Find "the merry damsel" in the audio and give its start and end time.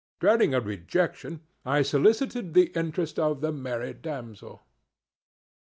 3.41-4.63